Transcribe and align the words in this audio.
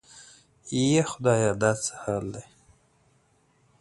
یا 0.91 1.03
خدایه 1.11 1.51
دا 1.61 1.71
څه 1.83 1.91
حال 2.01 2.25
دی؟ 2.33 2.43